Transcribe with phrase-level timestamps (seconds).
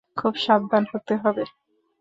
[0.17, 1.43] খুব সাবধান হতে হবে।